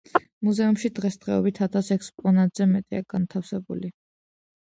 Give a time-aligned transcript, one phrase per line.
[0.45, 3.93] მუზეუმში დღესდღეობით ათას ექსპონატზე მეტია განთავსებული.